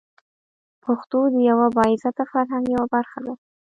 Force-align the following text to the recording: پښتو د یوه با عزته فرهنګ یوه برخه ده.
پښتو 0.83 1.19
د 1.33 1.35
یوه 1.49 1.67
با 1.75 1.83
عزته 1.91 2.23
فرهنګ 2.31 2.65
یوه 2.75 2.87
برخه 2.95 3.19
ده. 3.25 3.33